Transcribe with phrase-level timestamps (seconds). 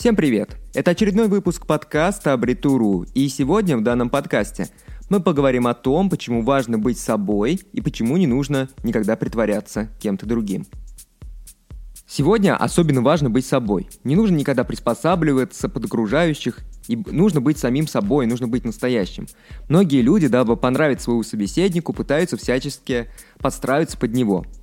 [0.00, 0.56] Всем привет!
[0.72, 4.70] Это очередной выпуск подкаста Абритуру, и сегодня в данном подкасте
[5.10, 10.24] мы поговорим о том, почему важно быть собой и почему не нужно никогда притворяться кем-то
[10.24, 10.64] другим.
[12.06, 13.90] Сегодня особенно важно быть собой.
[14.02, 19.26] Не нужно никогда приспосабливаться под окружающих, и нужно быть самим собой, нужно быть настоящим.
[19.68, 24.46] Многие люди, дабы понравить своему собеседнику, пытаются всячески подстраиваться под него–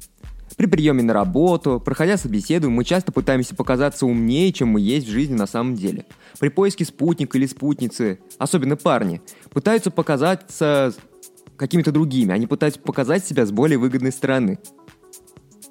[0.58, 5.12] при приеме на работу, проходя собеседование, мы часто пытаемся показаться умнее, чем мы есть в
[5.12, 6.06] жизни на самом деле.
[6.40, 10.94] При поиске спутника или спутницы, особенно парни, пытаются показаться
[11.56, 14.58] какими-то другими, они пытаются показать себя с более выгодной стороны.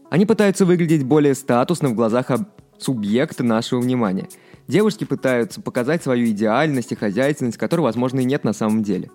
[0.09, 2.30] Они пытаются выглядеть более статусно в глазах
[2.78, 4.28] субъекта нашего внимания.
[4.69, 9.11] Девушки пытаются показать свою идеальность и хозяйственность, которой, возможно, и нет на самом деле.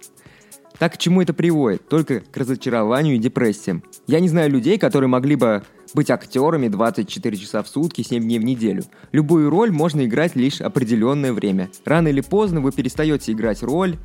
[0.81, 1.87] Так к чему это приводит?
[1.87, 3.83] Только к разочарованию и депрессиям.
[4.07, 5.61] Я не знаю людей, которые могли бы
[5.93, 8.83] быть актерами 24 часа в сутки, 7 дней в неделю.
[9.11, 11.69] Любую роль можно играть лишь определенное время.
[11.85, 13.97] Рано или поздно вы перестаете играть роль,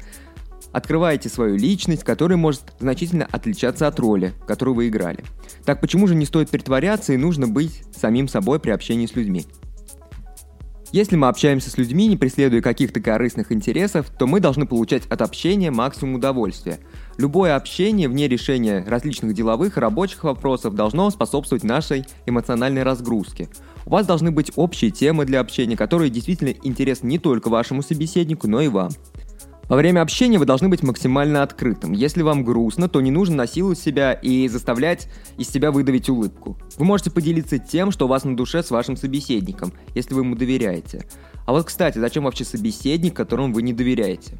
[0.70, 5.24] открываете свою личность, которая может значительно отличаться от роли, которую вы играли.
[5.64, 9.46] Так почему же не стоит притворяться и нужно быть самим собой при общении с людьми?
[10.96, 15.20] Если мы общаемся с людьми, не преследуя каких-то корыстных интересов, то мы должны получать от
[15.20, 16.78] общения максимум удовольствия.
[17.18, 23.50] Любое общение вне решения различных деловых и рабочих вопросов должно способствовать нашей эмоциональной разгрузке.
[23.84, 28.48] У вас должны быть общие темы для общения, которые действительно интересны не только вашему собеседнику,
[28.48, 28.88] но и вам.
[29.68, 31.92] Во время общения вы должны быть максимально открытым.
[31.92, 35.08] Если вам грустно, то не нужно насиловать себя и заставлять
[35.38, 36.56] из себя выдавить улыбку.
[36.78, 40.36] Вы можете поделиться тем, что у вас на душе с вашим собеседником, если вы ему
[40.36, 41.06] доверяете.
[41.46, 44.38] А вот, кстати, зачем вообще собеседник, которому вы не доверяете?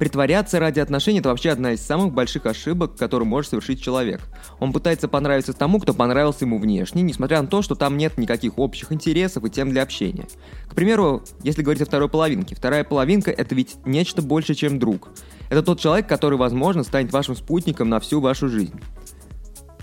[0.00, 4.22] Притворяться ради отношений– это вообще одна из самых больших ошибок, которую может совершить человек.
[4.58, 8.58] Он пытается понравиться тому, кто понравился ему внешне, несмотря на то, что там нет никаких
[8.58, 10.26] общих интересов и тем для общения.
[10.70, 12.54] К примеру, если говорить о второй половинке.
[12.54, 15.10] Вторая половинка– это ведь нечто больше, чем друг.
[15.50, 18.80] Это тот человек, который, возможно, станет вашим спутником на всю вашу жизнь.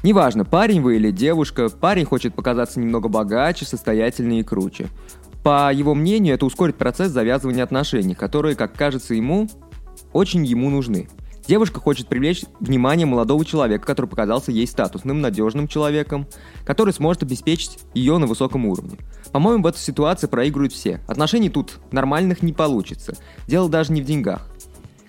[0.01, 4.87] Неважно, парень вы или девушка, парень хочет показаться немного богаче, состоятельнее и круче.
[5.43, 9.47] По его мнению, это ускорит процесс завязывания отношений, которые, как кажется ему,
[10.17, 11.07] очень ему нужны.
[11.47, 16.27] Девушка хочет привлечь внимание молодого человека, который показался ей статусным, надежным человеком,
[16.65, 18.97] который сможет обеспечить ее на высоком уровне.
[19.31, 21.01] По-моему, в этой ситуации проигрывают все.
[21.07, 23.15] Отношений тут нормальных не получится.
[23.47, 24.49] Дело даже не в деньгах.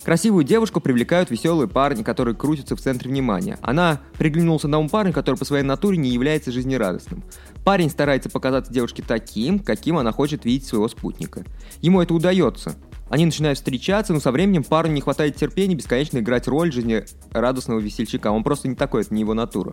[0.04, 3.58] Красивую девушку привлекают веселые парни, которые крутятся в центре внимания.
[3.62, 7.24] Она приглянулась одному парню, который по своей натуре не является жизнерадостным.
[7.64, 11.44] Парень старается показаться девушке таким, каким она хочет видеть своего спутника.
[11.82, 12.76] Ему это удается.
[13.08, 17.78] Они начинают встречаться, но со временем парню не хватает терпения бесконечно играть роль жизни радостного
[17.78, 18.30] весельчака.
[18.30, 19.72] Он просто не такой, это не его натура.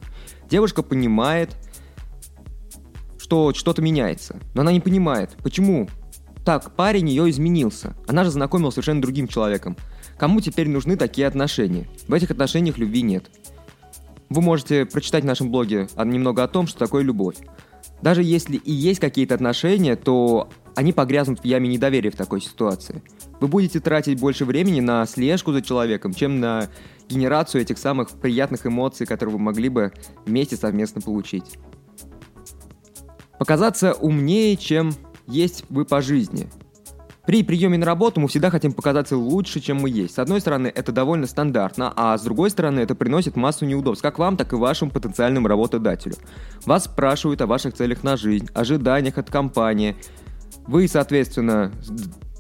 [0.50, 1.56] Девушка понимает,
[3.20, 5.90] что что-то меняется, но она не понимает, почему
[6.46, 7.96] так парень ее изменился.
[8.08, 9.76] Она же знакомилась совершенно другим человеком.
[10.18, 11.88] Кому теперь нужны такие отношения?
[12.08, 13.30] В этих отношениях любви нет.
[14.30, 17.38] Вы можете прочитать в нашем блоге немного о том, что такое любовь.
[18.02, 23.02] Даже если и есть какие-то отношения, то они погрязнут в яме недоверия в такой ситуации.
[23.40, 26.70] Вы будете тратить больше времени на слежку за человеком, чем на
[27.08, 29.94] генерацию этих самых приятных эмоций, которые вы могли бы
[30.26, 31.58] вместе совместно получить.
[33.38, 34.94] Показаться умнее, чем
[35.28, 36.50] есть вы по жизни.
[37.26, 40.14] При приеме на работу мы всегда хотим показаться лучше, чем мы есть.
[40.14, 44.20] С одной стороны, это довольно стандартно, а с другой стороны, это приносит массу неудобств, как
[44.20, 46.16] вам, так и вашему потенциальному работодателю.
[46.66, 49.96] Вас спрашивают о ваших целях на жизнь, ожиданиях от компании.
[50.68, 51.72] Вы, соответственно,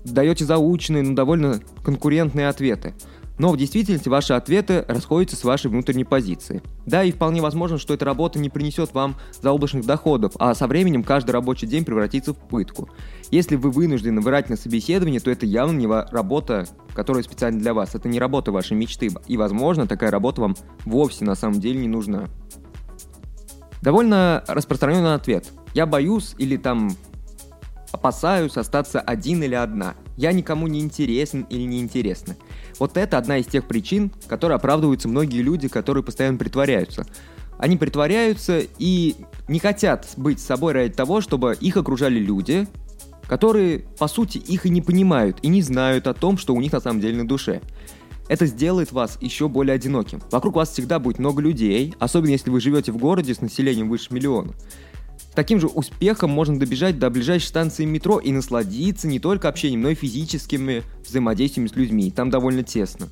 [0.03, 2.93] даете заученные, но довольно конкурентные ответы.
[3.37, 6.61] Но в действительности ваши ответы расходятся с вашей внутренней позицией.
[6.85, 11.03] Да, и вполне возможно, что эта работа не принесет вам заоблачных доходов, а со временем
[11.03, 12.89] каждый рабочий день превратится в пытку.
[13.31, 17.93] Если вы вынуждены врать на собеседовании, то это явно не работа, которая специально для вас.
[17.93, 19.09] Это не работа вашей мечты.
[19.27, 22.29] И, возможно, такая работа вам вовсе на самом деле не нужна.
[23.81, 25.51] Довольно распространенный ответ.
[25.73, 26.95] Я боюсь или там
[27.91, 29.95] опасаюсь остаться один или одна.
[30.17, 32.35] Я никому не интересен или не интересна.
[32.79, 37.05] Вот это одна из тех причин, которые оправдываются многие люди, которые постоянно притворяются.
[37.57, 39.15] Они притворяются и
[39.47, 42.67] не хотят быть собой ради того, чтобы их окружали люди,
[43.27, 46.71] которые, по сути, их и не понимают, и не знают о том, что у них
[46.73, 47.61] на самом деле на душе.
[48.27, 50.21] Это сделает вас еще более одиноким.
[50.31, 54.13] Вокруг вас всегда будет много людей, особенно если вы живете в городе с населением выше
[54.13, 54.53] миллиона.
[55.35, 59.89] Таким же успехом можно добежать до ближайшей станции метро и насладиться не только общением, но
[59.89, 62.09] и физическими взаимодействиями с людьми.
[62.09, 63.09] Там довольно тесно.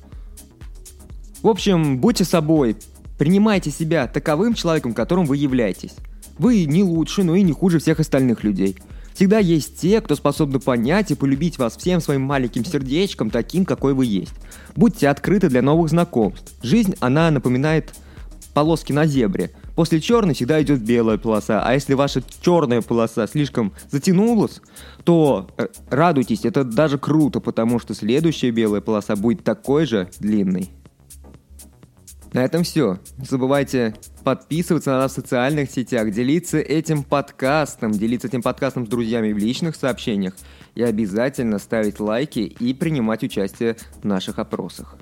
[1.42, 2.76] В общем, будьте собой,
[3.18, 5.92] принимайте себя таковым человеком, которым вы являетесь.
[6.38, 8.76] Вы не лучше, но и не хуже всех остальных людей.
[9.12, 13.92] Всегда есть те, кто способны понять и полюбить вас всем своим маленьким сердечком, таким, какой
[13.92, 14.32] вы есть.
[14.74, 16.52] Будьте открыты для новых знакомств.
[16.62, 17.94] Жизнь, она напоминает
[18.54, 19.50] полоски на зебре.
[19.74, 24.60] После черной всегда идет белая полоса, а если ваша черная полоса слишком затянулась,
[25.02, 30.70] то э, радуйтесь, это даже круто, потому что следующая белая полоса будет такой же длинной.
[32.32, 32.98] На этом все.
[33.16, 38.88] Не забывайте подписываться на нас в социальных сетях, делиться этим подкастом, делиться этим подкастом с
[38.88, 40.34] друзьями в личных сообщениях
[40.74, 44.96] и обязательно ставить лайки и принимать участие в наших опросах.